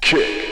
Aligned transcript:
Kick. 0.00 0.48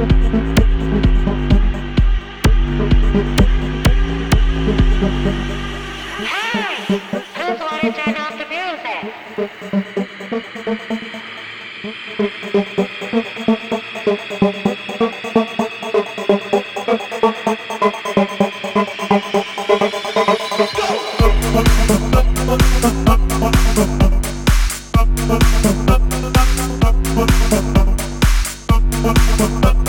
Hey, 0.00 0.06
just 7.36 7.60
wanna 7.60 7.92
turn 7.92 8.16
off 8.16 8.38
the 8.38 8.46
music. 8.48 9.49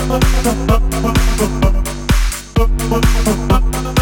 Thank 0.04 0.26
you. 3.96 4.01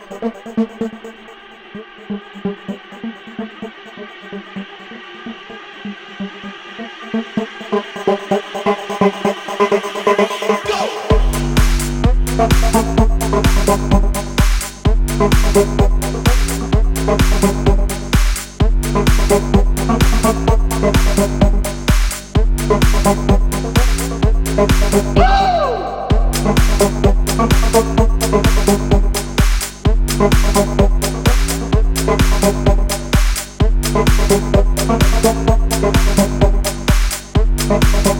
Woo! 6.09 6.61
Thank 37.71 38.11